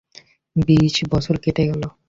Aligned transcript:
বিশ 0.55 0.95
বছর 1.11 1.35
কেটে 1.43 1.63
গেল। 1.69 1.81